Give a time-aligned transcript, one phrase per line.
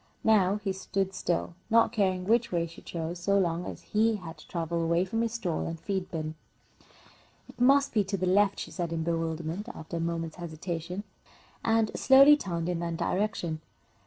[0.23, 4.39] Now he stood still, not caring which way she chose so long as he had
[4.39, 6.33] to travel away from his stall and feed bin.
[7.47, 11.03] "It must be to the left," she said, in bewilderment, after a moment's hesitation,
[11.63, 13.61] and slowly turned in that direction.